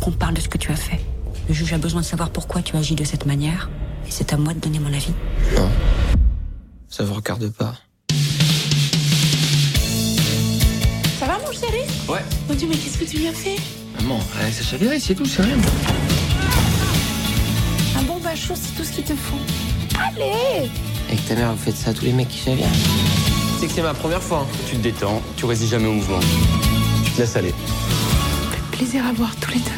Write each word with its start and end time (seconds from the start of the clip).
qu'on 0.00 0.12
parle 0.12 0.34
de 0.34 0.40
ce 0.40 0.48
que 0.48 0.58
tu 0.58 0.70
as 0.72 0.76
fait. 0.76 1.00
Le 1.48 1.54
juge 1.54 1.72
a 1.72 1.78
besoin 1.78 2.00
de 2.00 2.06
savoir 2.06 2.30
pourquoi 2.30 2.62
tu 2.62 2.76
agis 2.76 2.94
de 2.94 3.04
cette 3.04 3.26
manière. 3.26 3.70
Et 4.06 4.10
c'est 4.10 4.32
à 4.32 4.36
moi 4.36 4.54
de 4.54 4.58
donner 4.60 4.78
mon 4.78 4.92
avis. 4.92 5.12
Non. 5.56 5.68
Ça 6.88 7.04
vous 7.04 7.14
regarde 7.14 7.48
pas. 7.50 7.74
Ça 11.18 11.26
va, 11.26 11.38
mon 11.38 11.52
chéri? 11.52 11.82
Ouais. 12.08 12.24
Mon 12.48 12.54
Dieu, 12.54 12.66
mais 12.70 12.76
qu'est-ce 12.76 12.98
que 12.98 13.04
tu 13.04 13.18
lui 13.18 13.28
as 13.28 13.32
fait? 13.32 13.56
Maman, 14.00 14.18
allez, 14.40 14.52
ça 14.52 14.62
chavirait, 14.64 14.98
c'est 14.98 15.14
tout, 15.14 15.26
c'est 15.26 15.42
rien. 15.42 15.56
Un 17.98 18.02
bon 18.04 18.18
bachot, 18.20 18.54
c'est 18.54 18.74
tout 18.76 18.84
ce 18.84 18.92
qu'il 18.92 19.04
te 19.04 19.14
faut. 19.14 19.36
Allez 19.98 20.70
Avec 21.08 21.26
ta 21.28 21.34
mère, 21.34 21.52
vous 21.52 21.58
faites 21.62 21.76
ça 21.76 21.90
à 21.90 21.92
tous 21.94 22.04
les 22.06 22.12
mecs 22.12 22.28
qui 22.28 22.38
chavirent. 22.38 22.66
C'est 23.60 23.66
que 23.66 23.72
c'est 23.72 23.82
ma 23.82 23.92
première 23.92 24.22
fois. 24.22 24.46
hein. 24.50 24.56
Tu 24.70 24.76
te 24.76 24.82
détends, 24.82 25.20
tu 25.36 25.44
résistes 25.44 25.72
jamais 25.72 25.88
au 25.88 25.92
mouvement. 25.92 26.20
Tu 27.04 27.10
te 27.10 27.20
laisses 27.20 27.36
aller. 27.36 27.52
Plaisir 28.72 29.04
à 29.06 29.12
voir 29.12 29.36
tous 29.36 29.50
les 29.50 29.58
deux. 29.58 29.70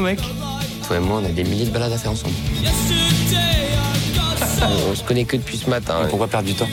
Beau 0.00 0.06
mec. 0.06 0.20
Toi 0.86 0.96
et 0.96 1.00
moi, 1.00 1.20
on 1.22 1.24
a 1.24 1.28
des 1.28 1.44
milliers 1.44 1.66
de 1.66 1.70
balades 1.70 1.92
à 1.92 1.98
faire 1.98 2.12
ensemble. 2.12 2.34
on 4.90 4.94
se 4.94 5.04
connaît 5.04 5.24
que 5.24 5.36
depuis 5.36 5.58
ce 5.58 5.68
matin. 5.68 6.06
Pourquoi 6.08 6.28
perdre 6.28 6.48
du 6.48 6.54
temps? 6.54 6.68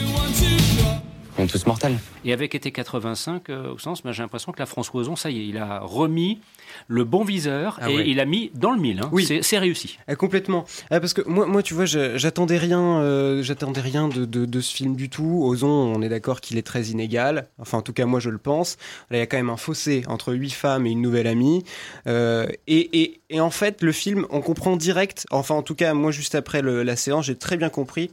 On 1.40 1.44
est 1.44 1.46
tous 1.46 1.66
mortels. 1.66 1.96
Et 2.24 2.32
avec 2.32 2.54
été 2.56 2.72
85, 2.72 3.48
euh, 3.50 3.72
au 3.74 3.78
sens, 3.78 4.02
ben, 4.02 4.10
j'ai 4.10 4.22
l'impression 4.22 4.50
que 4.50 4.58
la 4.58 4.66
François 4.66 5.00
Ozon, 5.02 5.14
ça 5.14 5.30
y 5.30 5.38
est, 5.38 5.46
il 5.46 5.56
a 5.56 5.78
remis 5.80 6.40
le 6.88 7.04
bon 7.04 7.22
viseur 7.24 7.78
Ah 7.80 7.90
et 7.90 7.96
ouais. 7.96 8.08
il 8.08 8.18
a 8.18 8.24
mis 8.24 8.50
dans 8.54 8.72
le 8.72 8.80
mille. 8.80 9.00
hein. 9.00 9.08
Oui. 9.12 9.24
C'est- 9.24 9.42
C'est 9.42 9.58
réussi. 9.58 9.98
Ah, 10.08 10.16
complètement. 10.16 10.64
Ah, 10.90 10.98
parce 10.98 11.12
que 11.14 11.22
moi, 11.28 11.46
moi, 11.46 11.62
tu 11.62 11.74
vois, 11.74 11.84
je- 11.86 12.18
j'attendais 12.18 12.58
rien, 12.58 12.98
euh, 13.00 13.42
j'attendais 13.42 13.80
rien 13.80 14.08
de, 14.08 14.24
de- 14.24 14.46
de 14.46 14.60
ce 14.60 14.74
film 14.74 14.96
du 14.96 15.08
tout. 15.08 15.42
Ozon, 15.44 15.68
on 15.68 16.02
est 16.02 16.08
d'accord 16.08 16.40
qu'il 16.40 16.58
est 16.58 16.62
très 16.66 16.82
inégal. 16.86 17.46
Enfin, 17.58 17.78
en 17.78 17.82
tout 17.82 17.92
cas, 17.92 18.04
moi, 18.06 18.18
je 18.18 18.30
le 18.30 18.38
pense. 18.38 18.76
Là, 19.10 19.18
il 19.18 19.20
y 19.20 19.22
a 19.22 19.26
quand 19.26 19.36
même 19.36 19.50
un 19.50 19.56
fossé 19.56 20.02
entre 20.08 20.32
huit 20.34 20.50
femmes 20.52 20.86
et 20.86 20.90
une 20.90 21.02
nouvelle 21.02 21.28
amie. 21.28 21.62
Euh, 22.08 22.46
et, 22.66 23.00
et- 23.00 23.20
et 23.30 23.40
en 23.40 23.50
fait, 23.50 23.82
le 23.82 23.92
film, 23.92 24.26
on 24.30 24.40
comprend 24.40 24.76
direct. 24.76 25.24
Enfin, 25.30 25.54
en 25.54 25.62
tout 25.62 25.76
cas, 25.76 25.94
moi, 25.94 26.10
juste 26.10 26.34
après 26.34 26.62
le- 26.62 26.82
la 26.82 26.96
séance, 26.96 27.26
j'ai 27.26 27.36
très 27.36 27.56
bien 27.56 27.68
compris 27.68 28.10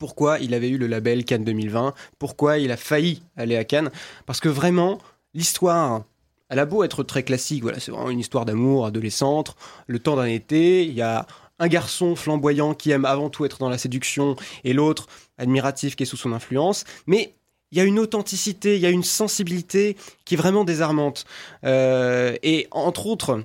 pourquoi 0.00 0.40
il 0.40 0.54
avait 0.54 0.70
eu 0.70 0.78
le 0.78 0.88
label 0.88 1.24
Cannes 1.24 1.44
2020, 1.44 1.94
pourquoi 2.18 2.58
il 2.58 2.72
a 2.72 2.76
failli 2.76 3.22
aller 3.36 3.56
à 3.56 3.64
Cannes. 3.64 3.90
Parce 4.26 4.40
que 4.40 4.48
vraiment, 4.48 4.98
l'histoire, 5.34 6.02
elle 6.48 6.58
a 6.58 6.64
beau 6.64 6.82
être 6.82 7.04
très 7.04 7.22
classique, 7.22 7.62
voilà, 7.62 7.78
c'est 7.78 7.92
vraiment 7.92 8.10
une 8.10 8.18
histoire 8.18 8.46
d'amour 8.46 8.86
adolescente, 8.86 9.54
le 9.86 10.00
temps 10.00 10.16
d'un 10.16 10.24
été, 10.24 10.84
il 10.84 10.94
y 10.94 11.02
a 11.02 11.26
un 11.60 11.68
garçon 11.68 12.16
flamboyant 12.16 12.72
qui 12.72 12.90
aime 12.90 13.04
avant 13.04 13.28
tout 13.28 13.44
être 13.44 13.58
dans 13.58 13.68
la 13.68 13.76
séduction 13.76 14.34
et 14.64 14.72
l'autre 14.72 15.06
admiratif 15.36 15.94
qui 15.94 16.04
est 16.04 16.06
sous 16.06 16.16
son 16.16 16.32
influence, 16.32 16.84
mais 17.06 17.34
il 17.70 17.78
y 17.78 17.80
a 17.80 17.84
une 17.84 17.98
authenticité, 17.98 18.76
il 18.76 18.80
y 18.80 18.86
a 18.86 18.90
une 18.90 19.04
sensibilité 19.04 19.96
qui 20.24 20.34
est 20.34 20.38
vraiment 20.38 20.64
désarmante. 20.64 21.24
Euh, 21.64 22.34
et 22.42 22.66
entre 22.72 23.06
autres, 23.06 23.44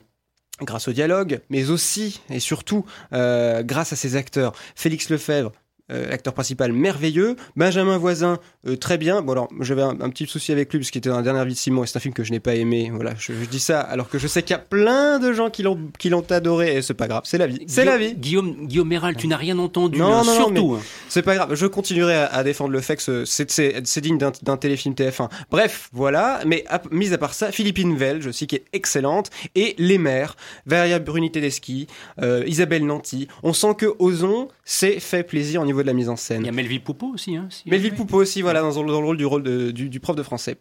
grâce 0.62 0.88
au 0.88 0.94
dialogue, 0.94 1.42
mais 1.50 1.70
aussi 1.70 2.22
et 2.30 2.40
surtout 2.40 2.86
euh, 3.14 3.62
grâce 3.62 3.94
à 3.94 3.96
ses 3.96 4.16
acteurs. 4.16 4.54
Félix 4.76 5.10
Lefebvre, 5.10 5.52
euh, 5.92 6.12
acteur 6.12 6.34
principal 6.34 6.72
merveilleux, 6.72 7.36
Benjamin 7.56 7.98
Voisin, 7.98 8.40
euh, 8.68 8.76
très 8.76 8.98
bien. 8.98 9.22
Bon 9.22 9.34
alors, 9.34 9.50
j'avais 9.62 9.82
un, 9.84 10.00
un 10.02 10.10
petit 10.10 10.26
souci 10.28 10.52
avec 10.52 10.72
lui 10.74 10.80
parce 10.80 10.92
qu'il 10.92 11.00
était 11.00 11.10
dans 11.10 11.18
la 11.18 11.22
dernière 11.22 11.46
vie 11.46 11.54
de 11.54 11.58
Simon 11.60 11.84
et 11.84 11.88
c'est 11.88 11.98
un 11.98 12.00
film 12.00 12.14
que 12.14 12.24
je 12.24 12.32
n'ai 12.32 12.40
pas 12.40 12.56
aimé. 12.56 12.90
Voilà, 12.94 13.14
je, 13.18 13.34
je 13.34 13.46
dis 13.46 13.60
ça 13.60 13.82
alors 13.82 14.10
que 14.10 14.18
je 14.18 14.28
sais 14.28 14.42
qu'il 14.44 14.52
y 14.52 14.60
a 14.60 14.60
plein 14.60 15.20
de 15.20 15.32
gens 15.34 15.50
qui 15.50 15.64
l'ont 15.64 15.80
qui 16.00 16.10
l'ont 16.10 16.26
adoré 16.32 16.78
et 16.78 16.82
c'est 16.82 16.94
pas 16.94 17.08
grave, 17.08 17.24
c'est 17.26 17.38
la 17.38 17.48
vie. 17.48 17.60
C'est 17.68 17.86
la 17.86 17.98
vie. 17.98 18.16
Guillaume, 18.16 18.68
Guillaume 18.68 18.88
Méral, 18.88 19.16
tu 19.16 19.28
n'as 19.28 19.38
rien 19.38 19.58
entendu, 19.60 20.00
Non, 20.00 20.08
hein, 20.08 20.24
non, 20.24 20.26
non, 20.26 20.34
surtout. 20.36 20.74
hein. 20.76 20.82
C'est 21.10 21.22
pas 21.22 21.36
grave, 21.36 21.54
je 21.56 21.66
continuerai 21.68 22.16
à, 22.16 22.26
à 22.28 22.44
défendre 22.44 22.72
le 22.72 22.82
fait 22.82 22.96
que 22.96 23.02
ce- 23.02 23.26
c'est- 23.26 24.02
digne 24.02 24.18
d'un 24.18 24.58
téléfilm 24.58 24.94
TF1. 24.96 25.30
Bref, 25.52 25.90
voilà, 25.94 26.40
mais 26.46 26.64
à- 26.68 26.82
mis 26.92 27.14
à 27.14 27.18
part 27.18 27.34
ça, 27.34 27.52
Philippine 27.52 27.96
Velge 27.96 28.28
aussi 28.28 28.48
qui 28.48 28.56
est 28.56 28.66
excellente, 28.74 29.30
et 29.56 29.76
les 29.78 29.98
mères, 29.98 30.36
Varia 30.66 31.00
Bruni 31.00 31.32
Tedeschi, 31.32 31.88
euh, 32.22 32.44
Isabelle 32.48 32.86
Nanty. 32.86 33.28
On 33.44 33.54
sent 33.54 33.76
que 33.78 33.86
Ozon 34.00 34.48
s'est 34.64 35.00
fait 35.00 35.24
plaisir 35.24 35.62
au 35.62 35.66
niveau 35.66 35.75
de 35.84 35.88
la 35.88 35.94
mise 35.94 36.10
en 36.10 36.14
Il 36.14 36.16
y 36.16 36.20
scène. 36.20 36.48
a 36.48 36.52
Melville 36.52 36.84
Poupeau 36.84 37.08
aussi. 37.14 37.36
Hein, 37.36 37.48
si- 37.50 37.70
Melville 37.70 37.94
Poupeau 37.96 38.18
aussi, 38.22 38.42
voilà, 38.42 38.62
dans, 38.62 38.68
le- 38.84 38.92
dans 38.92 39.00
le 39.02 39.06
rôle 39.08 39.18
du, 39.18 39.26
rôle 39.26 39.44
de- 39.44 39.72
du, 39.72 39.90
du 39.90 40.00
prof 40.00 40.16
de 40.16 40.24
français. 40.24 40.58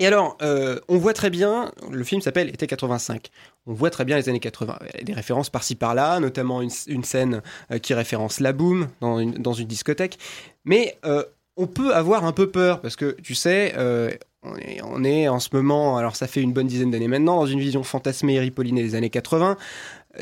Et 0.00 0.06
alors, 0.06 0.36
euh, 0.42 0.80
on 0.88 0.96
voit 0.98 1.12
très 1.12 1.30
bien, 1.30 1.70
le 1.90 2.02
film 2.02 2.20
s'appelle 2.22 2.48
Été 2.48 2.66
85. 2.66 3.28
On 3.66 3.72
voit 3.74 3.90
très 3.90 4.04
bien 4.04 4.16
les 4.16 4.28
années 4.28 4.40
80. 4.40 4.78
Il 4.94 4.98
y 4.98 5.00
a 5.02 5.04
des 5.04 5.12
références 5.12 5.50
par-ci 5.50 5.74
par-là, 5.76 6.18
notamment 6.18 6.60
une, 6.62 6.70
une 6.88 7.04
scène 7.04 7.42
euh, 7.70 7.78
qui 7.78 7.94
référence 7.94 8.40
la 8.40 8.52
boom 8.52 8.88
dans 9.00 9.20
une, 9.20 9.32
dans 9.34 9.52
une 9.52 9.68
discothèque. 9.68 10.18
Mais 10.64 10.98
euh, 11.04 11.22
on 11.56 11.66
peut 11.66 11.94
avoir 11.94 12.24
un 12.24 12.32
peu 12.32 12.50
peur 12.50 12.80
parce 12.80 12.96
que, 12.96 13.16
tu 13.22 13.34
sais, 13.34 13.74
euh, 13.76 14.10
on, 14.42 14.56
est, 14.56 14.80
on 14.82 15.04
est 15.04 15.28
en 15.28 15.38
ce 15.38 15.50
moment, 15.52 15.98
alors 15.98 16.16
ça 16.16 16.26
fait 16.26 16.40
une 16.40 16.52
bonne 16.52 16.66
dizaine 16.66 16.90
d'années 16.90 17.06
maintenant, 17.06 17.36
dans 17.36 17.46
une 17.46 17.60
vision 17.60 17.84
fantasmée 17.84 18.34
et 18.36 18.40
ripollinée 18.40 18.82
des 18.82 18.94
années 18.96 19.10
80. 19.10 19.56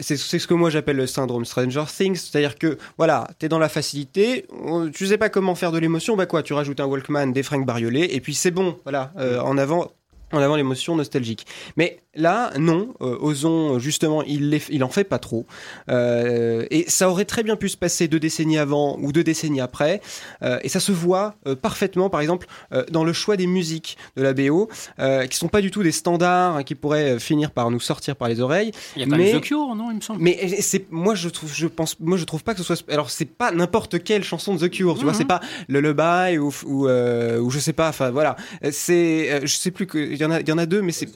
C'est 0.01 0.17
ce 0.17 0.47
que 0.47 0.55
moi 0.55 0.71
j'appelle 0.71 0.97
le 0.97 1.07
syndrome 1.07 1.45
Stranger 1.45 1.85
Things, 1.87 2.17
c'est-à-dire 2.17 2.57
que 2.57 2.79
voilà, 2.97 3.29
t'es 3.39 3.49
dans 3.49 3.59
la 3.59 3.69
facilité, 3.69 4.47
tu 4.95 5.07
sais 5.07 5.19
pas 5.19 5.29
comment 5.29 5.55
faire 5.55 5.73
de 5.73 5.79
l'émotion, 5.79 6.17
bah 6.17 6.27
quoi, 6.27 6.43
tu 6.43 6.53
rajoutes 6.53 6.81
un 6.81 6.87
Walkman, 6.87 7.33
des 7.33 7.43
fringues 7.43 7.67
bariolées, 7.67 8.09
et 8.13 8.21
puis 8.21 8.35
c'est 8.35 8.53
bon, 8.53 8.79
voilà, 8.85 9.13
euh, 9.19 9.41
en 9.41 9.59
avant, 9.59 9.91
en 10.33 10.39
avant 10.39 10.57
l'émotion 10.57 10.97
nostalgique. 10.97 11.47
Mais 11.77 11.99
là, 12.15 12.51
non, 12.59 12.95
euh, 13.01 13.17
Ozon 13.21 13.79
justement, 13.79 14.23
il, 14.23 14.51
les- 14.51 14.63
il 14.71 14.83
en 14.85 14.89
fait 14.89 15.05
pas 15.05 15.19
trop, 15.19 15.47
Euh, 15.89 16.67
et 16.71 16.85
ça 16.89 17.09
aurait 17.11 17.25
très 17.25 17.43
bien 17.43 17.57
pu 17.57 17.69
se 17.69 17.77
passer 17.77 18.09
deux 18.09 18.21
décennies 18.21 18.59
avant 18.59 18.97
ou 19.01 19.13
deux 19.13 19.25
décennies 19.25 19.61
après, 19.61 20.01
euh, 20.43 20.59
et 20.63 20.69
ça 20.69 20.81
se 20.81 20.93
voit 20.93 21.35
euh, 21.47 21.55
parfaitement, 21.57 22.11
par 22.11 22.21
exemple, 22.21 22.47
euh, 22.73 22.85
dans 22.91 23.05
le 23.05 23.13
choix 23.13 23.37
des 23.37 23.47
musiques 23.47 23.97
de 24.17 24.23
la 24.23 24.33
BO, 24.33 24.69
euh, 24.99 25.27
qui 25.27 25.37
sont 25.37 25.49
pas 25.49 25.61
du 25.61 25.71
tout 25.71 25.83
des 25.83 25.93
standards 25.93 26.57
hein, 26.57 26.63
qui 26.63 26.75
pourraient 26.75 27.19
finir 27.19 27.51
par 27.51 27.71
nous 27.71 27.81
sortir 27.81 28.17
par 28.17 28.29
les 28.29 28.41
oreilles. 28.41 28.73
Il 28.97 29.01
y 29.01 29.05
a 29.05 29.07
quand 29.09 29.17
mais- 29.17 29.33
même 29.33 29.41
The 29.41 29.45
Cure, 29.45 29.75
non, 29.75 29.91
il 29.91 29.97
me 29.97 30.01
semble. 30.01 30.21
mais 30.23 30.61
c'est 30.61 30.91
moi 30.91 31.15
je 31.15 31.29
trouve 31.29 31.53
je 31.55 31.67
pense 31.67 31.99
moi 32.01 32.17
je 32.17 32.25
trouve 32.25 32.43
pas 32.45 32.53
que 32.55 32.59
ce 32.63 32.65
soit 32.65 32.83
alors 32.91 33.11
c'est 33.11 33.25
pas 33.25 33.51
n'importe 33.53 34.03
quelle 34.03 34.23
chanson 34.25 34.55
de 34.55 34.67
The 34.67 34.71
Cure 34.71 34.97
tu 34.97 35.03
vois 35.05 35.13
Mhm. 35.13 35.19
c'est 35.19 35.25
pas 35.27 35.41
le 35.69 35.81
Lullaby 35.81 36.39
ou 36.39 36.53
ou, 36.67 36.87
euh, 36.89 37.39
ou 37.41 37.51
je 37.51 37.59
sais 37.59 37.73
pas 37.73 37.89
enfin 37.89 38.11
voilà 38.11 38.37
c'est 38.71 39.31
euh, 39.33 39.41
je 39.43 39.55
sais 39.55 39.71
plus 39.71 39.87
que 39.87 40.15
y 40.23 40.27
en 40.27 40.31
a 40.31 40.41
il 40.41 40.49
y 40.49 40.53
en 40.53 40.59
a 40.59 40.67
deux 40.67 40.83
mais 40.83 40.93
c'est 40.93 41.09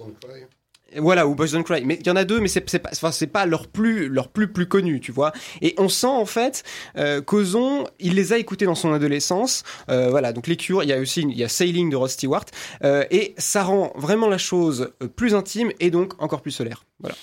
voilà 0.97 1.27
ou 1.27 1.35
Boys 1.35 1.49
Don't 1.49 1.65
Cry. 1.65 1.85
Mais 1.85 1.99
il 2.01 2.07
y 2.07 2.11
en 2.11 2.17
a 2.17 2.25
deux 2.25 2.41
mais 2.41 2.49
c'est 2.49 2.61
pas 2.61 2.91
enfin 2.93 3.13
c'est 3.13 3.27
pas 3.27 3.47
leur 3.47 3.69
plus 3.69 4.09
leur 4.09 4.29
plus 4.29 4.53
plus 4.53 4.67
connu 4.67 5.01
tu 5.01 5.13
vois. 5.13 5.33
Et 5.63 5.75
on 5.79 5.89
sent 5.89 6.07
en 6.07 6.27
fait 6.27 6.63
euh, 6.97 7.21
qu'Ozon 7.21 7.87
il 8.01 8.15
les 8.15 8.33
a 8.33 8.39
écoutés 8.39 8.67
dans 8.67 8.75
son 8.75 8.93
adolescence. 8.93 9.63
Euh, 9.89 10.11
voilà 10.11 10.33
donc 10.33 10.47
les 10.47 10.57
Cure 10.57 10.83
il 10.83 10.89
y 10.89 10.93
a 10.93 10.99
aussi 10.99 11.23
il 11.23 11.37
y 11.37 11.45
a 11.45 11.49
Sailing 11.49 11.91
de 11.91 11.97
Rod 11.97 12.11
Stewart. 12.11 12.45
Euh, 12.85 13.05
et 13.11 13.35
ça 13.39 13.65
rend 13.65 13.93
vraiment 13.97 14.29
la 14.29 14.39
chose 14.39 14.93
euh, 15.03 15.09
plus 15.09 15.35
intime 15.35 15.71
et 15.81 15.91
donc 15.91 16.21
encore 16.23 16.43
plus 16.43 16.53
solaire. 16.53 16.85
Voilà 17.01 17.17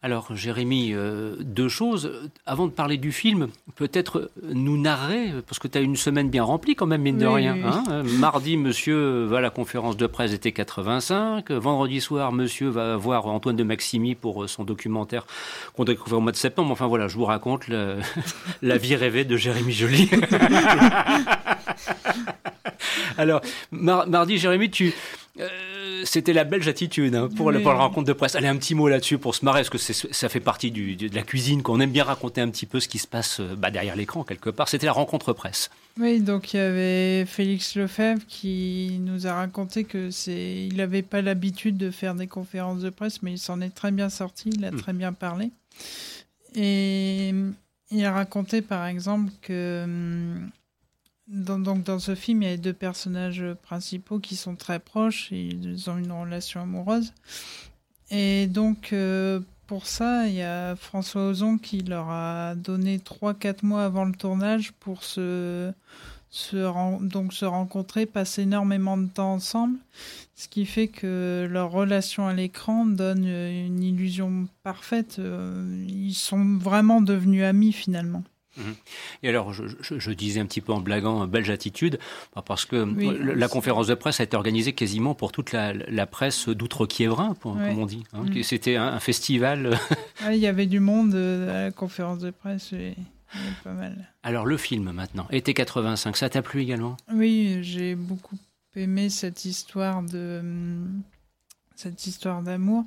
Alors, 0.00 0.28
Jérémy, 0.36 0.92
euh, 0.94 1.34
deux 1.40 1.68
choses. 1.68 2.30
Avant 2.46 2.66
de 2.68 2.70
parler 2.72 2.98
du 2.98 3.10
film, 3.10 3.48
peut-être 3.74 4.30
nous 4.44 4.80
narrer, 4.80 5.32
parce 5.48 5.58
que 5.58 5.66
tu 5.66 5.76
as 5.76 5.80
une 5.80 5.96
semaine 5.96 6.30
bien 6.30 6.44
remplie 6.44 6.76
quand 6.76 6.86
même, 6.86 7.02
mine 7.02 7.18
de 7.18 7.26
rien. 7.26 7.54
oui. 7.54 7.62
hein. 7.64 8.04
Mardi, 8.04 8.56
monsieur 8.56 9.24
va 9.24 9.38
à 9.38 9.40
la 9.40 9.50
conférence 9.50 9.96
de 9.96 10.06
presse 10.06 10.32
été 10.32 10.52
85. 10.52 11.50
Vendredi 11.50 12.00
soir, 12.00 12.30
monsieur 12.32 12.68
va 12.68 12.96
voir 12.96 13.26
Antoine 13.26 13.56
de 13.56 13.64
Maximi 13.64 14.14
pour 14.14 14.44
euh, 14.44 14.46
son 14.46 14.62
documentaire 14.62 15.26
qu'on 15.74 15.82
doit 15.82 15.94
découvrir 15.94 16.18
au 16.18 16.22
mois 16.22 16.30
de 16.32 16.36
septembre. 16.36 16.70
Enfin 16.70 16.86
voilà, 16.86 17.08
je 17.08 17.16
vous 17.16 17.24
raconte 17.24 17.66
le- 17.66 17.96
la 18.62 18.76
vie 18.78 18.94
rêvée 18.94 19.24
de 19.24 19.36
Jérémy 19.36 19.72
Joly. 19.72 20.08
Alors, 23.16 23.40
mar- 23.72 24.06
mardi, 24.08 24.38
Jérémy, 24.38 24.70
tu... 24.70 24.92
euh, 25.40 25.48
c'était 26.04 26.32
la 26.32 26.44
belge 26.44 26.68
attitude 26.68 27.14
hein, 27.14 27.28
pour, 27.36 27.50
la, 27.50 27.58
Oui. 27.58 27.62
pour 27.64 27.72
la 27.72 27.78
rencontre 27.78 28.06
de 28.06 28.12
presse. 28.12 28.34
Allez, 28.34 28.48
un 28.48 28.56
petit 28.56 28.74
mot 28.74 28.88
là-dessus 28.88 29.18
pour 29.18 29.34
se 29.34 29.44
marrer, 29.44 29.60
parce 29.64 29.70
que 29.70 29.78
ça 29.78 30.28
fait 30.28 30.40
partie 30.40 30.70
du- 30.70 30.96
de 30.96 31.14
la 31.14 31.22
cuisine, 31.22 31.62
qu'on 31.62 31.80
aime 31.80 31.90
bien 31.90 32.04
raconter 32.04 32.40
un 32.40 32.48
petit 32.50 32.66
peu 32.66 32.80
ce 32.80 32.88
qui 32.88 32.98
se 32.98 33.06
passe 33.06 33.40
euh, 33.40 33.54
bah, 33.56 33.70
derrière 33.70 33.96
l'écran, 33.96 34.24
quelque 34.24 34.50
part. 34.50 34.68
C'était 34.68 34.86
la 34.86 34.92
rencontre 34.92 35.32
presse. 35.32 35.70
Oui, 35.98 36.20
donc 36.20 36.52
il 36.54 36.58
y 36.58 36.60
avait 36.60 37.24
Félix 37.26 37.74
Lefebvre 37.74 38.22
qui 38.28 38.98
nous 39.00 39.26
a 39.26 39.34
raconté 39.34 39.84
que 39.84 40.10
c'est, 40.10 40.66
il 40.70 40.76
n'avait 40.76 41.02
pas 41.02 41.22
l'habitude 41.22 41.76
de 41.76 41.90
faire 41.90 42.14
des 42.14 42.26
conférences 42.28 42.80
de 42.82 42.90
presse, 42.90 43.22
mais 43.22 43.32
il 43.32 43.38
s'en 43.38 43.60
est 43.60 43.70
très 43.74 43.90
bien 43.90 44.08
sorti, 44.08 44.50
il 44.50 44.64
a 44.64 44.70
très 44.70 44.92
bien 44.92 45.12
parlé. 45.12 45.50
Et 46.54 47.34
il 47.90 48.04
a 48.04 48.12
raconté 48.12 48.62
par 48.62 48.86
exemple 48.86 49.32
que 49.42 49.82
hum, 49.84 50.50
dans, 51.28 51.58
donc 51.58 51.84
dans 51.84 51.98
ce 51.98 52.14
film, 52.14 52.42
il 52.42 52.48
y 52.48 52.52
a 52.52 52.56
deux 52.56 52.72
personnages 52.72 53.44
principaux 53.62 54.18
qui 54.18 54.36
sont 54.36 54.56
très 54.56 54.78
proches, 54.80 55.30
ils 55.30 55.88
ont 55.90 55.98
une 55.98 56.12
relation 56.12 56.62
amoureuse. 56.62 57.12
Et 58.10 58.46
donc, 58.46 58.92
euh, 58.92 59.40
pour 59.66 59.86
ça, 59.86 60.26
il 60.26 60.34
y 60.34 60.42
a 60.42 60.76
François 60.76 61.28
Ozon 61.28 61.58
qui 61.58 61.82
leur 61.82 62.08
a 62.08 62.54
donné 62.54 62.98
3-4 62.98 63.64
mois 63.64 63.84
avant 63.84 64.06
le 64.06 64.14
tournage 64.14 64.72
pour 64.72 65.04
se, 65.04 65.70
se, 66.30 67.02
donc 67.04 67.34
se 67.34 67.44
rencontrer, 67.44 68.06
passer 68.06 68.42
énormément 68.42 68.96
de 68.96 69.08
temps 69.08 69.34
ensemble. 69.34 69.78
Ce 70.36 70.48
qui 70.48 70.64
fait 70.64 70.88
que 70.88 71.46
leur 71.50 71.70
relation 71.70 72.26
à 72.26 72.32
l'écran 72.32 72.86
donne 72.86 73.24
euh, 73.26 73.66
une 73.66 73.82
illusion 73.82 74.48
parfaite. 74.62 75.16
Euh, 75.18 75.84
Ils 75.88 76.14
sont 76.14 76.56
vraiment 76.56 77.02
devenus 77.02 77.44
amis 77.44 77.72
finalement. 77.72 78.24
Mhm. 78.58 78.74
Et 79.22 79.28
alors, 79.28 79.52
je, 79.52 80.10
disais 80.10 80.40
un 80.40 80.46
petit 80.46 80.60
peu 80.60 80.72
en 80.72 80.80
blaguant, 80.80 81.26
belge 81.26 81.50
attitude, 81.50 81.98
bah, 82.34 82.42
parce 82.44 82.64
que 82.64 82.76
la 82.76 83.48
conférence 83.48 83.86
de 83.86 83.94
presse 83.94 84.20
a 84.20 84.24
été 84.24 84.36
organisée 84.36 84.72
quasiment 84.72 85.14
pour 85.14 85.32
toute 85.32 85.52
la, 85.52 86.06
presse 86.06 86.48
d'outre-Kiévrin, 86.48 87.34
comme 87.42 87.78
on 87.78 87.86
dit. 87.86 88.04
Hein, 88.12 88.24
mhm. 88.24 88.42
C'était 88.42 88.76
un, 88.76 88.98
festival. 89.00 89.78
Ah, 90.20 90.34
il 90.34 90.40
y 90.40 90.46
avait 90.46 90.66
du 90.66 90.80
monde 90.80 91.14
euh, 91.14 91.48
à 91.48 91.64
la 91.64 91.70
conférence 91.70 92.18
de 92.18 92.30
presse. 92.30 92.74
Pas 93.62 93.72
mal. 93.72 94.12
Alors 94.22 94.46
le 94.46 94.56
film 94.56 94.90
maintenant, 94.90 95.26
été 95.30 95.54
85, 95.54 96.16
ça 96.16 96.28
t'a 96.28 96.42
plu 96.42 96.62
également? 96.62 96.96
Oui, 97.12 97.58
j'ai 97.62 97.94
beaucoup 97.94 98.36
aimé 98.74 99.10
cette 99.10 99.44
histoire 99.44 100.02
de 100.02 100.38
hum, 100.40 101.02
cette 101.74 102.06
histoire 102.06 102.42
d'amour 102.42 102.84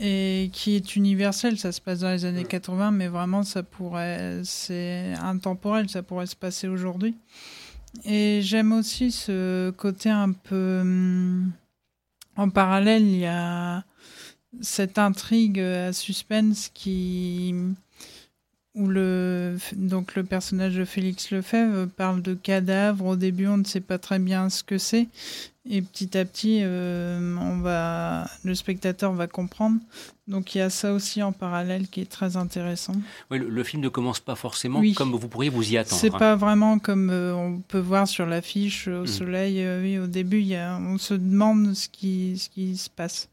et 0.00 0.50
qui 0.52 0.74
est 0.74 0.96
universelle. 0.96 1.58
Ça 1.58 1.72
se 1.72 1.80
passe 1.80 2.00
dans 2.00 2.10
les 2.10 2.24
années 2.24 2.44
80, 2.44 2.90
mais 2.90 3.08
vraiment 3.08 3.42
ça 3.42 3.62
pourrait, 3.62 4.40
c'est 4.44 5.12
intemporel, 5.20 5.88
ça 5.88 6.02
pourrait 6.02 6.26
se 6.26 6.36
passer 6.36 6.68
aujourd'hui. 6.68 7.16
Et 8.04 8.40
j'aime 8.42 8.72
aussi 8.72 9.10
ce 9.10 9.70
côté 9.70 10.10
un 10.10 10.32
peu 10.32 10.80
hum, 10.80 11.52
en 12.36 12.48
parallèle. 12.48 13.02
Il 13.02 13.18
y 13.18 13.26
a 13.26 13.84
cette 14.60 14.98
intrigue 14.98 15.60
à 15.60 15.92
suspense 15.92 16.70
qui 16.72 17.54
où 18.74 18.86
le, 18.86 19.56
donc 19.74 20.14
le 20.14 20.22
personnage 20.22 20.76
de 20.76 20.84
Félix 20.84 21.30
Lefebvre 21.30 21.88
parle 21.88 22.22
de 22.22 22.34
cadavres. 22.34 23.06
Au 23.06 23.16
début, 23.16 23.48
on 23.48 23.56
ne 23.56 23.64
sait 23.64 23.80
pas 23.80 23.98
très 23.98 24.18
bien 24.18 24.48
ce 24.48 24.62
que 24.62 24.78
c'est. 24.78 25.08
Et 25.68 25.82
petit 25.82 26.16
à 26.16 26.24
petit, 26.24 26.60
euh, 26.62 27.36
on 27.38 27.58
va, 27.58 28.26
le 28.44 28.54
spectateur 28.54 29.12
va 29.12 29.26
comprendre. 29.26 29.78
Donc 30.26 30.54
il 30.54 30.58
y 30.58 30.60
a 30.62 30.70
ça 30.70 30.92
aussi 30.94 31.22
en 31.22 31.32
parallèle 31.32 31.88
qui 31.88 32.00
est 32.00 32.10
très 32.10 32.36
intéressant. 32.36 32.94
Oui, 33.30 33.38
le, 33.38 33.64
film 33.64 33.82
ne 33.82 33.88
commence 33.88 34.20
pas 34.20 34.36
forcément 34.36 34.80
comme 34.94 35.12
vous 35.12 35.28
pourriez 35.28 35.50
vous 35.50 35.72
y 35.72 35.76
attendre. 35.76 36.00
C'est 36.00 36.10
pas 36.10 36.34
vraiment 36.34 36.78
comme 36.78 37.10
euh, 37.10 37.34
on 37.34 37.58
peut 37.58 37.78
voir 37.78 38.08
sur 38.08 38.24
l'affiche 38.24 38.88
au 38.88 39.02
mm. 39.02 39.06
soleil. 39.06 39.62
Euh, 39.62 39.82
oui, 39.82 39.98
au 39.98 40.06
début, 40.06 40.40
il 40.40 40.46
y 40.46 40.56
a, 40.56 40.78
on 40.78 40.96
se 40.96 41.14
demande 41.14 41.74
ce 41.74 41.88
qui, 41.88 42.38
ce 42.38 42.48
qui 42.48 42.76
se 42.76 42.88
passe. 42.88 43.28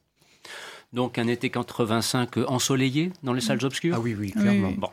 Donc 0.93 1.17
un 1.17 1.27
été 1.27 1.49
85 1.49 2.37
ensoleillé 2.47 3.11
dans 3.23 3.33
les 3.33 3.41
salles 3.41 3.63
obscures? 3.63 3.95
Ah 3.95 3.99
oui, 3.99 4.15
oui, 4.17 4.31
clairement. 4.31 4.71
Bon, 4.71 4.89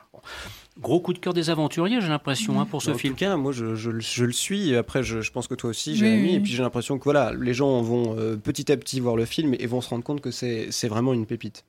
Gros 0.80 0.98
coup 0.98 1.12
de 1.12 1.18
cœur 1.18 1.34
des 1.34 1.50
aventuriers, 1.50 2.00
j'ai 2.00 2.08
l'impression, 2.08 2.60
hein, 2.60 2.66
pour 2.66 2.82
ce 2.82 2.94
film. 2.94 3.12
En 3.12 3.16
tout 3.16 3.20
cas, 3.20 3.36
moi, 3.36 3.52
je, 3.52 3.76
je, 3.76 4.24
le 4.24 4.32
suis. 4.32 4.74
Après, 4.74 5.04
je, 5.04 5.30
pense 5.30 5.46
que 5.46 5.54
toi 5.54 5.70
aussi, 5.70 5.94
Jérémy. 5.94 6.34
Et 6.34 6.40
puis, 6.40 6.52
j'ai 6.52 6.64
l'impression 6.64 6.98
que 6.98 7.04
voilà, 7.04 7.32
les 7.32 7.54
gens 7.54 7.80
vont 7.80 8.16
euh, 8.18 8.34
petit 8.36 8.72
à 8.72 8.76
petit 8.76 8.98
voir 8.98 9.14
le 9.14 9.24
film 9.24 9.54
et 9.56 9.66
vont 9.66 9.80
se 9.80 9.88
rendre 9.88 10.02
compte 10.02 10.20
que 10.20 10.32
c'est 10.32 10.88
vraiment 10.88 11.12
une 11.12 11.26
pépite. 11.26 11.62